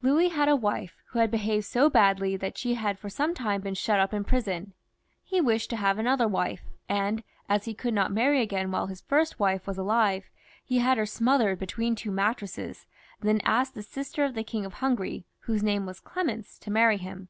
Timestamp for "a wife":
0.48-0.94